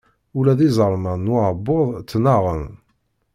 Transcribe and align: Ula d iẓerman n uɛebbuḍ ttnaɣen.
Ula 0.37 0.53
d 0.59 0.61
iẓerman 0.67 1.19
n 1.25 1.31
uɛebbuḍ 1.33 1.87
ttnaɣen. 2.01 2.63